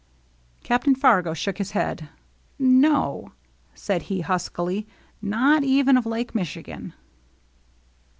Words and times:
Captain 0.63 0.95
Fargo 0.95 1.31
shook 1.31 1.59
his 1.59 1.73
head." 1.77 2.09
No," 2.57 3.33
said 3.75 4.01
he, 4.09 4.21
huskily, 4.21 4.81
^^ 4.83 4.85
not 5.21 5.63
even 5.63 5.95
of 5.95 6.07
Lake 6.07 6.33
Michigan." 6.33 6.95